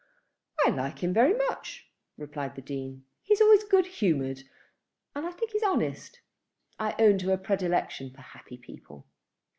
"I 0.65 0.71
like 0.71 0.97
him 1.03 1.13
very 1.13 1.35
much," 1.47 1.85
replied 2.17 2.55
the 2.55 2.61
Dean. 2.63 3.05
"He 3.21 3.35
is 3.35 3.39
always 3.41 3.63
good 3.63 3.85
humoured, 3.85 4.41
and 5.13 5.27
I 5.27 5.31
think 5.31 5.51
he's 5.51 5.61
honest. 5.61 6.21
I 6.79 6.95
own 6.97 7.19
to 7.19 7.33
a 7.33 7.37
predilection 7.37 8.09
for 8.09 8.21
happy 8.21 8.57
people." 8.57 9.05